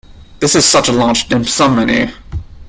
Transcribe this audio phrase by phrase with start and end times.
[0.39, 2.09] This is such a large dim sum menu.